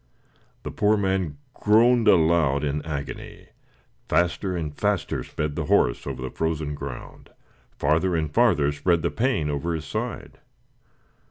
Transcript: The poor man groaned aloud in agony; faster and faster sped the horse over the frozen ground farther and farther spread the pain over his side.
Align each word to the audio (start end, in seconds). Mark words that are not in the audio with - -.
The 0.63 0.71
poor 0.71 0.97
man 0.97 1.37
groaned 1.53 2.07
aloud 2.07 2.63
in 2.63 2.81
agony; 2.83 3.49
faster 4.09 4.55
and 4.57 4.75
faster 4.75 5.23
sped 5.23 5.55
the 5.55 5.65
horse 5.65 6.07
over 6.07 6.23
the 6.23 6.31
frozen 6.31 6.73
ground 6.73 7.29
farther 7.77 8.15
and 8.15 8.33
farther 8.33 8.71
spread 8.71 9.03
the 9.03 9.11
pain 9.11 9.47
over 9.47 9.75
his 9.75 9.85
side. 9.85 10.39